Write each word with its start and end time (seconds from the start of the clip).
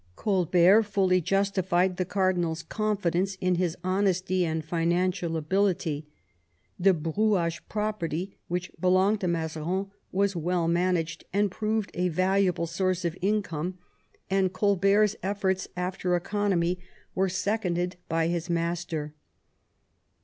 Colbert 0.15 0.81
fully 0.81 1.21
justified 1.21 1.97
the 1.97 2.05
cardinal's 2.05 2.63
con 2.63 2.97
fidence 2.97 3.37
in 3.39 3.53
his 3.53 3.77
honesty 3.83 4.43
and 4.43 4.65
financial 4.65 5.37
ability. 5.37 6.07
The 6.79 6.95
Brouage 6.95 7.59
property 7.69 8.35
which 8.47 8.71
belonged 8.79 9.21
to 9.21 9.27
Mazarin 9.27 9.91
was 10.11 10.35
well 10.35 10.67
managed, 10.67 11.25
and 11.31 11.51
proved 11.51 11.91
a 11.93 12.07
valuable 12.09 12.65
source 12.65 13.05
of 13.05 13.15
income, 13.21 13.77
and 14.27 14.51
Colbert's 14.51 15.15
efforts 15.21 15.67
after 15.77 16.15
economy 16.15 16.79
were 17.13 17.29
seconded 17.29 17.95
by 18.09 18.25
his 18.27 18.45
IX 18.45 18.49
MAZARIN'S 18.49 18.79
DEATH, 18.85 18.87
CHARACTER, 18.89 18.97
AND 18.97 19.03
WORK 19.03 19.13
171 19.13 20.05
master. 20.09 20.17